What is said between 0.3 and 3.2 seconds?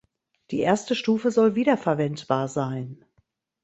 Die erste Stufe soll wiederverwendbar sein.